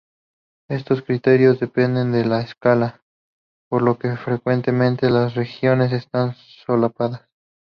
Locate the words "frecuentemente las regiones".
4.17-5.91